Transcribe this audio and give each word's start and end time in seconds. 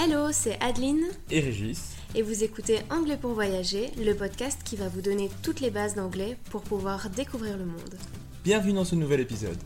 Hello, 0.00 0.28
c'est 0.30 0.56
Adeline 0.62 1.02
et 1.28 1.40
Régis. 1.40 1.96
et 2.14 2.22
vous 2.22 2.44
écoutez 2.44 2.78
Anglais 2.88 3.16
pour 3.20 3.32
voyager, 3.32 3.90
le 4.00 4.14
podcast 4.14 4.60
qui 4.64 4.76
va 4.76 4.86
vous 4.86 5.00
donner 5.00 5.28
toutes 5.42 5.60
les 5.60 5.70
bases 5.70 5.96
d'anglais 5.96 6.36
pour 6.52 6.62
pouvoir 6.62 7.10
découvrir 7.10 7.56
le 7.56 7.64
monde. 7.64 7.96
Bienvenue 8.44 8.74
dans 8.74 8.84
ce 8.84 8.94
nouvel 8.94 9.18
épisode. 9.18 9.58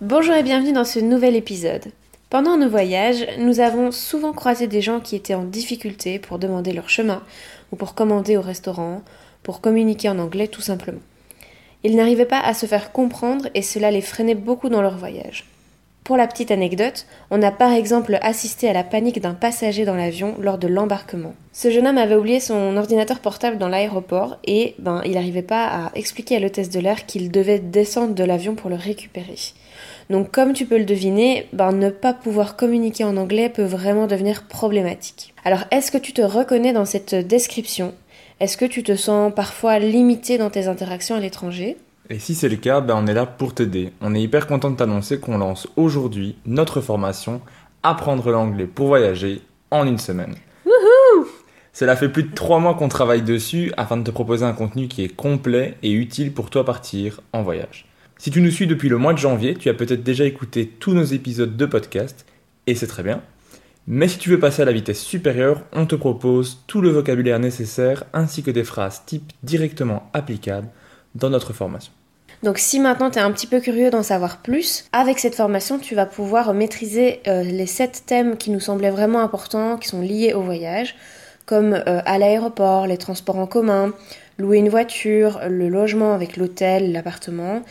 Bonjour 0.00 0.34
et 0.34 0.42
bienvenue 0.42 0.72
dans 0.72 0.84
ce 0.84 1.00
nouvel 1.00 1.36
épisode. 1.36 1.84
Pendant 2.30 2.56
nos 2.56 2.70
voyages, 2.70 3.26
nous 3.38 3.60
avons 3.60 3.92
souvent 3.92 4.32
croisé 4.32 4.66
des 4.66 4.80
gens 4.80 5.00
qui 5.00 5.14
étaient 5.14 5.34
en 5.34 5.44
difficulté 5.44 6.18
pour 6.18 6.38
demander 6.38 6.72
leur 6.72 6.88
chemin, 6.88 7.22
ou 7.70 7.76
pour 7.76 7.94
commander 7.94 8.38
au 8.38 8.42
restaurant, 8.42 9.02
pour 9.42 9.60
communiquer 9.60 10.08
en 10.08 10.18
anglais 10.18 10.48
tout 10.48 10.62
simplement. 10.62 11.02
Ils 11.84 11.96
n'arrivaient 11.96 12.24
pas 12.24 12.40
à 12.40 12.54
se 12.54 12.66
faire 12.66 12.92
comprendre 12.92 13.48
et 13.54 13.62
cela 13.62 13.90
les 13.90 14.00
freinait 14.00 14.34
beaucoup 14.34 14.68
dans 14.68 14.82
leur 14.82 14.96
voyage. 14.96 15.44
Pour 16.08 16.16
la 16.16 16.26
petite 16.26 16.50
anecdote, 16.50 17.04
on 17.30 17.42
a 17.42 17.50
par 17.50 17.70
exemple 17.70 18.18
assisté 18.22 18.66
à 18.66 18.72
la 18.72 18.82
panique 18.82 19.20
d'un 19.20 19.34
passager 19.34 19.84
dans 19.84 19.94
l'avion 19.94 20.36
lors 20.40 20.56
de 20.56 20.66
l'embarquement. 20.66 21.34
Ce 21.52 21.70
jeune 21.70 21.86
homme 21.86 21.98
avait 21.98 22.16
oublié 22.16 22.40
son 22.40 22.78
ordinateur 22.78 23.18
portable 23.18 23.58
dans 23.58 23.68
l'aéroport 23.68 24.38
et 24.46 24.74
ben, 24.78 25.02
il 25.04 25.12
n'arrivait 25.12 25.42
pas 25.42 25.66
à 25.66 25.90
expliquer 25.94 26.36
à 26.36 26.40
l'hôtesse 26.40 26.70
de 26.70 26.80
l'air 26.80 27.04
qu'il 27.04 27.30
devait 27.30 27.58
descendre 27.58 28.14
de 28.14 28.24
l'avion 28.24 28.54
pour 28.54 28.70
le 28.70 28.76
récupérer. 28.76 29.36
Donc 30.08 30.30
comme 30.30 30.54
tu 30.54 30.64
peux 30.64 30.78
le 30.78 30.86
deviner, 30.86 31.46
ben, 31.52 31.72
ne 31.72 31.90
pas 31.90 32.14
pouvoir 32.14 32.56
communiquer 32.56 33.04
en 33.04 33.18
anglais 33.18 33.50
peut 33.50 33.62
vraiment 33.62 34.06
devenir 34.06 34.44
problématique. 34.44 35.34
Alors 35.44 35.64
est-ce 35.70 35.92
que 35.92 35.98
tu 35.98 36.14
te 36.14 36.22
reconnais 36.22 36.72
dans 36.72 36.86
cette 36.86 37.14
description? 37.14 37.92
Est-ce 38.40 38.56
que 38.56 38.64
tu 38.64 38.84
te 38.84 38.94
sens 38.94 39.32
parfois 39.34 39.80
limité 39.80 40.38
dans 40.38 40.48
tes 40.48 40.68
interactions 40.68 41.16
à 41.16 41.20
l'étranger? 41.20 41.76
Et 42.08 42.20
si 42.20 42.36
c'est 42.36 42.48
le 42.48 42.54
cas, 42.54 42.80
ben 42.80 42.94
on 42.96 43.08
est 43.08 43.14
là 43.14 43.26
pour 43.26 43.52
t'aider. 43.52 43.92
On 44.00 44.14
est 44.14 44.22
hyper 44.22 44.46
content 44.46 44.70
de 44.70 44.76
t'annoncer 44.76 45.18
qu'on 45.18 45.38
lance 45.38 45.66
aujourd'hui 45.74 46.36
notre 46.46 46.80
formation 46.80 47.40
Apprendre 47.82 48.30
l'anglais 48.30 48.66
pour 48.66 48.88
voyager 48.88 49.42
en 49.72 49.86
une 49.86 49.98
semaine. 49.98 50.34
Cela 51.72 51.96
fait 51.96 52.08
plus 52.08 52.24
de 52.24 52.34
trois 52.34 52.58
mois 52.58 52.74
qu'on 52.74 52.88
travaille 52.88 53.22
dessus 53.22 53.72
afin 53.76 53.96
de 53.96 54.02
te 54.02 54.10
proposer 54.10 54.44
un 54.44 54.52
contenu 54.52 54.88
qui 54.88 55.02
est 55.02 55.14
complet 55.14 55.76
et 55.82 55.92
utile 55.92 56.32
pour 56.32 56.50
toi 56.50 56.64
partir 56.64 57.20
en 57.32 57.42
voyage. 57.42 57.86
Si 58.18 58.30
tu 58.30 58.40
nous 58.40 58.50
suis 58.50 58.66
depuis 58.66 58.88
le 58.88 58.98
mois 58.98 59.14
de 59.14 59.18
janvier, 59.18 59.54
tu 59.54 59.68
as 59.68 59.74
peut-être 59.74 60.02
déjà 60.02 60.24
écouté 60.24 60.66
tous 60.66 60.92
nos 60.92 61.04
épisodes 61.04 61.56
de 61.56 61.66
podcast, 61.66 62.26
et 62.66 62.74
c'est 62.74 62.88
très 62.88 63.04
bien. 63.04 63.22
Mais 63.90 64.06
si 64.06 64.18
tu 64.18 64.28
veux 64.28 64.38
passer 64.38 64.60
à 64.60 64.64
la 64.66 64.72
vitesse 64.72 65.00
supérieure, 65.00 65.62
on 65.72 65.86
te 65.86 65.94
propose 65.94 66.62
tout 66.66 66.82
le 66.82 66.90
vocabulaire 66.90 67.38
nécessaire 67.38 68.04
ainsi 68.12 68.42
que 68.42 68.50
des 68.50 68.62
phrases 68.62 69.00
types 69.06 69.32
directement 69.42 70.10
applicables 70.12 70.68
dans 71.14 71.30
notre 71.30 71.54
formation. 71.54 71.90
Donc 72.42 72.58
si 72.58 72.80
maintenant 72.80 73.10
tu 73.10 73.18
es 73.18 73.22
un 73.22 73.32
petit 73.32 73.46
peu 73.46 73.60
curieux 73.60 73.88
d'en 73.88 74.02
savoir 74.02 74.42
plus, 74.42 74.84
avec 74.92 75.18
cette 75.18 75.34
formation 75.34 75.78
tu 75.78 75.94
vas 75.94 76.04
pouvoir 76.04 76.52
maîtriser 76.52 77.20
euh, 77.26 77.42
les 77.42 77.64
sept 77.64 78.02
thèmes 78.04 78.36
qui 78.36 78.50
nous 78.50 78.60
semblaient 78.60 78.90
vraiment 78.90 79.20
importants, 79.20 79.78
qui 79.78 79.88
sont 79.88 80.02
liés 80.02 80.34
au 80.34 80.42
voyage, 80.42 80.94
comme 81.46 81.72
euh, 81.72 82.02
à 82.04 82.18
l'aéroport, 82.18 82.86
les 82.86 82.98
transports 82.98 83.38
en 83.38 83.46
commun, 83.46 83.94
louer 84.38 84.58
une 84.58 84.68
voiture, 84.68 85.40
le 85.48 85.70
logement 85.70 86.12
avec 86.12 86.36
l'hôtel, 86.36 86.92
l'appartement, 86.92 87.62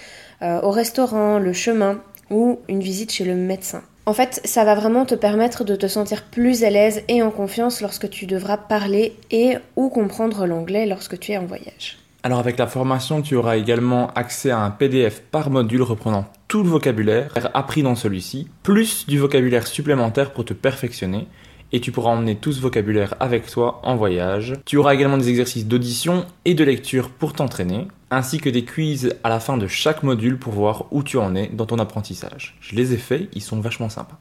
euh, 0.42 0.62
au 0.62 0.72
restaurant, 0.72 1.38
le 1.38 1.54
chemin 1.54 2.02
ou 2.32 2.60
une 2.68 2.82
visite 2.82 3.12
chez 3.12 3.24
le 3.24 3.36
médecin. 3.36 3.84
En 4.08 4.14
fait, 4.14 4.40
ça 4.46 4.64
va 4.64 4.74
vraiment 4.74 5.04
te 5.04 5.16
permettre 5.16 5.66
de 5.66 5.76
te 5.76 5.86
sentir 5.86 6.24
plus 6.24 6.64
à 6.64 6.70
l'aise 6.70 7.04
et 7.10 7.22
en 7.22 7.30
confiance 7.30 7.82
lorsque 7.82 8.10
tu 8.10 8.26
devras 8.26 8.56
parler 8.56 9.14
et 9.32 9.58
ou 9.76 9.90
comprendre 9.90 10.46
l'anglais 10.46 10.86
lorsque 10.86 11.20
tu 11.20 11.34
es 11.34 11.38
en 11.38 11.46
voyage. 11.46 11.98
Alors 12.24 12.40
avec 12.40 12.58
la 12.58 12.68
formation, 12.68 13.22
tu 13.22 13.36
auras 13.36 13.58
également 13.58 14.14
accès 14.14 14.50
à 14.50 14.60
un 14.60 14.72
PDF 14.72 15.22
par 15.30 15.50
module 15.50 15.82
reprenant 15.82 16.24
tout 16.48 16.64
le 16.64 16.70
vocabulaire 16.70 17.34
appris 17.54 17.84
dans 17.84 17.96
celui-ci, 17.96 18.48
plus 18.64 19.06
du 19.08 19.20
vocabulaire 19.20 19.68
supplémentaire 19.68 20.32
pour 20.32 20.46
te 20.46 20.54
perfectionner. 20.54 21.28
Et 21.74 21.82
tu 21.82 21.92
pourras 21.92 22.12
emmener 22.12 22.38
tout 22.38 22.54
ce 22.54 22.62
vocabulaire 22.62 23.16
avec 23.20 23.48
toi 23.48 23.82
en 23.84 23.98
voyage. 23.98 24.54
Tu 24.64 24.78
auras 24.78 24.94
également 24.94 25.18
des 25.18 25.28
exercices 25.28 25.68
d'audition 25.68 26.26
et 26.46 26.54
de 26.54 26.64
lecture 26.64 27.10
pour 27.10 27.34
t'entraîner, 27.34 27.90
ainsi 28.12 28.40
que 28.40 28.50
des 28.50 28.64
quiz 28.64 29.16
à 29.24 29.30
la 29.30 29.40
fin 29.40 29.58
de 29.58 29.68
chaque 29.68 30.04
module 30.04 30.38
pour 30.38 30.54
voir 30.54 30.86
où 30.92 31.04
tu 31.04 31.18
en 31.18 31.36
es 31.36 31.48
dans 31.48 31.66
ton 31.66 31.80
apprentissage. 31.80 32.58
Je 32.62 32.76
les 32.76 32.94
ai 32.94 32.98
faits, 32.98 33.30
ils 33.34 33.42
sont 33.42 33.60
vachement 33.60 33.90
sympas. 33.90 34.18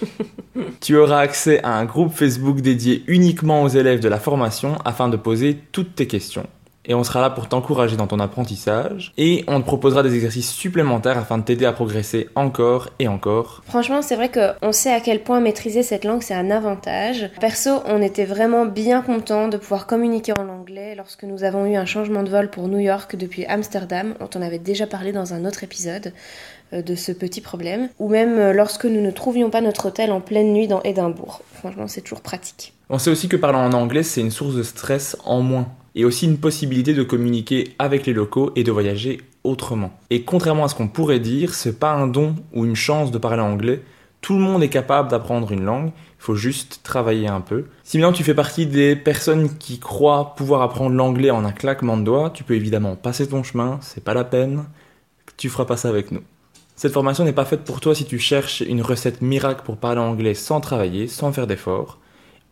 tu 0.80 0.96
auras 0.96 1.20
accès 1.20 1.62
à 1.62 1.74
un 1.74 1.84
groupe 1.84 2.12
Facebook 2.12 2.60
dédié 2.60 3.04
uniquement 3.06 3.62
aux 3.62 3.68
élèves 3.68 4.00
de 4.00 4.08
la 4.08 4.18
formation 4.18 4.78
afin 4.84 5.08
de 5.08 5.16
poser 5.16 5.58
toutes 5.72 5.94
tes 5.94 6.06
questions 6.06 6.46
et 6.86 6.94
on 6.94 7.04
sera 7.04 7.20
là 7.20 7.30
pour 7.30 7.48
t'encourager 7.48 7.96
dans 7.96 8.06
ton 8.06 8.18
apprentissage 8.20 9.12
et 9.18 9.44
on 9.46 9.60
te 9.60 9.66
proposera 9.66 10.02
des 10.02 10.14
exercices 10.14 10.50
supplémentaires 10.50 11.18
afin 11.18 11.38
de 11.38 11.44
t'aider 11.44 11.66
à 11.66 11.72
progresser 11.72 12.28
encore 12.34 12.88
et 12.98 13.06
encore. 13.06 13.62
Franchement, 13.66 14.02
c'est 14.02 14.16
vrai 14.16 14.30
qu'on 14.30 14.72
sait 14.72 14.92
à 14.92 15.00
quel 15.00 15.22
point 15.22 15.40
maîtriser 15.40 15.82
cette 15.82 16.04
langue 16.04 16.22
c'est 16.22 16.34
un 16.34 16.50
avantage. 16.50 17.30
Perso, 17.40 17.82
on 17.86 18.00
était 18.00 18.24
vraiment 18.24 18.66
bien 18.66 19.02
content 19.02 19.48
de 19.48 19.56
pouvoir 19.56 19.86
communiquer 19.86 20.32
en 20.32 20.48
lorsque 20.96 21.24
nous 21.24 21.42
avons 21.42 21.66
eu 21.66 21.74
un 21.74 21.84
changement 21.84 22.22
de 22.22 22.30
vol 22.30 22.48
pour 22.48 22.68
New 22.68 22.78
York 22.78 23.16
depuis 23.16 23.44
Amsterdam. 23.46 24.14
On 24.20 24.26
t'en 24.26 24.40
avait 24.40 24.58
déjà 24.58 24.86
parlé 24.86 25.10
dans 25.10 25.34
un 25.34 25.44
autre 25.44 25.64
épisode 25.64 26.12
euh, 26.72 26.82
de 26.82 26.94
ce 26.94 27.10
petit 27.10 27.40
problème, 27.40 27.88
ou 27.98 28.08
même 28.08 28.38
euh, 28.38 28.52
lorsque 28.52 28.84
nous 28.84 29.00
ne 29.00 29.10
trouvions 29.10 29.50
pas 29.50 29.60
notre 29.60 29.86
hôtel 29.86 30.12
en 30.12 30.20
pleine 30.20 30.52
nuit 30.52 30.68
dans 30.68 30.80
Édimbourg. 30.82 31.42
Franchement, 31.54 31.88
c'est 31.88 32.02
toujours 32.02 32.20
pratique. 32.20 32.72
On 32.88 32.98
sait 32.98 33.10
aussi 33.10 33.28
que 33.28 33.36
parler 33.36 33.58
en 33.58 33.72
anglais, 33.72 34.04
c'est 34.04 34.20
une 34.20 34.30
source 34.30 34.54
de 34.54 34.62
stress 34.62 35.16
en 35.24 35.40
moins 35.40 35.72
et 35.96 36.04
aussi 36.04 36.26
une 36.26 36.38
possibilité 36.38 36.94
de 36.94 37.02
communiquer 37.02 37.74
avec 37.80 38.06
les 38.06 38.12
locaux 38.12 38.52
et 38.54 38.62
de 38.62 38.70
voyager 38.70 39.20
autrement. 39.42 39.90
Et 40.10 40.22
contrairement 40.22 40.64
à 40.64 40.68
ce 40.68 40.76
qu'on 40.76 40.88
pourrait 40.88 41.18
dire, 41.18 41.54
c'est 41.54 41.80
pas 41.80 41.92
un 41.92 42.06
don 42.06 42.36
ou 42.52 42.64
une 42.64 42.76
chance 42.76 43.10
de 43.10 43.18
parler 43.18 43.42
anglais. 43.42 43.80
Tout 44.20 44.34
le 44.34 44.40
monde 44.40 44.62
est 44.62 44.68
capable 44.68 45.10
d'apprendre 45.10 45.50
une 45.52 45.64
langue, 45.64 45.92
il 45.96 46.22
faut 46.22 46.34
juste 46.34 46.80
travailler 46.82 47.26
un 47.26 47.40
peu. 47.40 47.64
Si 47.84 47.96
maintenant 47.96 48.12
tu 48.12 48.22
fais 48.22 48.34
partie 48.34 48.66
des 48.66 48.94
personnes 48.94 49.56
qui 49.56 49.78
croient 49.78 50.34
pouvoir 50.34 50.60
apprendre 50.60 50.94
l'anglais 50.94 51.30
en 51.30 51.44
un 51.44 51.52
claquement 51.52 51.96
de 51.96 52.04
doigts, 52.04 52.30
tu 52.30 52.44
peux 52.44 52.54
évidemment 52.54 52.96
passer 52.96 53.26
ton 53.26 53.42
chemin, 53.42 53.78
c'est 53.80 54.04
pas 54.04 54.12
la 54.12 54.24
peine, 54.24 54.64
tu 55.38 55.48
feras 55.48 55.64
pas 55.64 55.78
ça 55.78 55.88
avec 55.88 56.10
nous. 56.10 56.22
Cette 56.76 56.92
formation 56.92 57.24
n'est 57.24 57.32
pas 57.32 57.44
faite 57.44 57.64
pour 57.64 57.80
toi 57.80 57.94
si 57.94 58.04
tu 58.04 58.18
cherches 58.18 58.60
une 58.60 58.82
recette 58.82 59.22
miracle 59.22 59.62
pour 59.64 59.78
parler 59.78 60.00
anglais 60.00 60.34
sans 60.34 60.60
travailler, 60.60 61.08
sans 61.08 61.32
faire 61.32 61.46
d'efforts, 61.46 61.98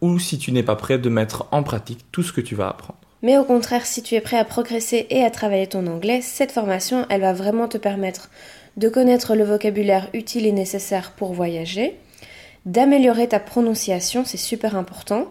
ou 0.01 0.19
si 0.19 0.39
tu 0.39 0.53
n'es 0.53 0.63
pas 0.63 0.77
prêt 0.77 0.99
de 0.99 1.09
mettre 1.09 1.47
en 1.51 1.63
pratique 1.63 2.05
tout 2.13 2.23
ce 2.23 2.33
que 2.33 2.41
tu 2.41 2.55
vas 2.55 2.69
apprendre. 2.69 2.99
Mais 3.23 3.37
au 3.37 3.45
contraire, 3.45 3.85
si 3.85 4.03
tu 4.03 4.15
es 4.15 4.21
prêt 4.21 4.39
à 4.39 4.45
progresser 4.45 5.07
et 5.11 5.25
à 5.25 5.31
travailler 5.31 5.67
ton 5.67 5.87
anglais, 5.87 6.21
cette 6.23 6.53
formation, 6.53 7.05
elle 7.11 7.23
va 7.23 7.33
vraiment 7.33 7.69
te 7.69 7.79
permettre 7.79 8.31
de 8.77 8.89
connaître 8.89 9.35
le 9.35 9.45
vocabulaire 9.45 10.09
utile 10.13 10.47
et 10.47 10.53
nécessaire 10.53 11.13
pour 11.17 11.33
voyager, 11.33 11.99
d'améliorer 12.65 13.27
ta 13.29 13.41
prononciation, 13.41 14.25
c'est 14.25 14.37
super 14.37 14.77
important, 14.77 15.27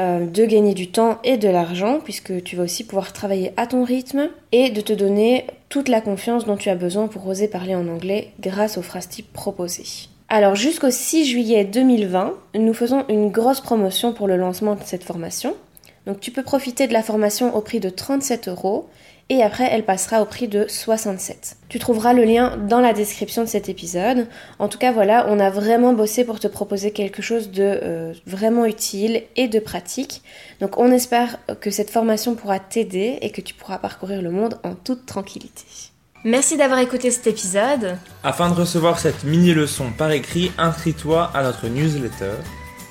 euh, 0.00 0.24
de 0.26 0.46
gagner 0.46 0.72
du 0.72 0.90
temps 0.90 1.18
et 1.22 1.36
de 1.36 1.48
l'argent, 1.48 2.00
puisque 2.02 2.42
tu 2.44 2.56
vas 2.56 2.62
aussi 2.62 2.84
pouvoir 2.84 3.12
travailler 3.12 3.52
à 3.58 3.66
ton 3.66 3.84
rythme, 3.84 4.30
et 4.50 4.70
de 4.70 4.80
te 4.80 4.94
donner 4.94 5.46
toute 5.68 5.88
la 5.88 6.00
confiance 6.00 6.46
dont 6.46 6.56
tu 6.56 6.70
as 6.70 6.74
besoin 6.74 7.08
pour 7.08 7.26
oser 7.26 7.46
parler 7.46 7.74
en 7.74 7.86
anglais 7.88 8.32
grâce 8.40 8.78
aux 8.78 8.82
phrases 8.82 9.08
types 9.08 9.32
proposées. 9.34 10.08
Alors 10.30 10.54
jusqu'au 10.54 10.90
6 10.90 11.26
juillet 11.26 11.64
2020, 11.64 12.32
nous 12.54 12.72
faisons 12.72 13.04
une 13.10 13.30
grosse 13.30 13.60
promotion 13.60 14.14
pour 14.14 14.28
le 14.28 14.38
lancement 14.38 14.76
de 14.76 14.82
cette 14.82 15.04
formation. 15.04 15.54
Donc 16.06 16.20
tu 16.20 16.30
peux 16.30 16.42
profiter 16.42 16.86
de 16.86 16.92
la 16.92 17.02
formation 17.02 17.54
au 17.56 17.60
prix 17.60 17.80
de 17.80 17.88
37 17.88 18.48
euros 18.48 18.88
et 19.28 19.42
après 19.42 19.68
elle 19.70 19.84
passera 19.84 20.20
au 20.20 20.24
prix 20.24 20.48
de 20.48 20.66
67. 20.68 21.56
Tu 21.68 21.78
trouveras 21.78 22.12
le 22.12 22.24
lien 22.24 22.56
dans 22.56 22.80
la 22.80 22.92
description 22.92 23.42
de 23.42 23.48
cet 23.48 23.68
épisode. 23.68 24.26
En 24.58 24.68
tout 24.68 24.78
cas 24.78 24.92
voilà, 24.92 25.26
on 25.28 25.38
a 25.38 25.50
vraiment 25.50 25.92
bossé 25.92 26.24
pour 26.24 26.40
te 26.40 26.48
proposer 26.48 26.90
quelque 26.90 27.22
chose 27.22 27.50
de 27.50 27.62
euh, 27.62 28.12
vraiment 28.26 28.66
utile 28.66 29.22
et 29.36 29.48
de 29.48 29.58
pratique. 29.58 30.22
Donc 30.60 30.78
on 30.78 30.90
espère 30.90 31.38
que 31.60 31.70
cette 31.70 31.90
formation 31.90 32.34
pourra 32.34 32.58
t'aider 32.58 33.18
et 33.22 33.30
que 33.30 33.40
tu 33.40 33.54
pourras 33.54 33.78
parcourir 33.78 34.22
le 34.22 34.30
monde 34.30 34.58
en 34.64 34.74
toute 34.74 35.06
tranquillité. 35.06 35.64
Merci 36.24 36.56
d'avoir 36.56 36.78
écouté 36.78 37.10
cet 37.10 37.26
épisode. 37.26 37.96
Afin 38.22 38.48
de 38.48 38.54
recevoir 38.54 39.00
cette 39.00 39.24
mini-leçon 39.24 39.86
par 39.96 40.12
écrit, 40.12 40.52
inscris-toi 40.56 41.30
à 41.34 41.42
notre 41.42 41.66
newsletter. 41.66 42.34